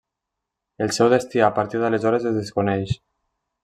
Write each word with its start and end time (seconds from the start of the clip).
El 0.85 0.93
seu 0.97 1.11
destí 1.15 1.45
a 1.49 1.51
partir 1.59 1.85
d'aleshores 1.85 2.29
es 2.35 2.43
desconeix. 2.43 3.01